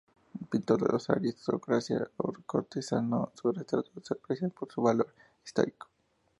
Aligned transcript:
Pintor 0.49 0.81
de 0.81 0.87
la 0.87 0.99
aristocracia 1.15 2.09
y 2.09 2.41
cortesano, 2.47 3.31
sus 3.35 3.55
retratos 3.55 3.91
se 4.03 4.15
aprecian 4.15 4.49
por 4.49 4.71
su 4.71 4.81
valor 4.81 5.13
histórico. 5.45 5.89